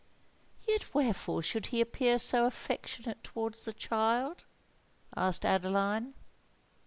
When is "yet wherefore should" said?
0.67-1.67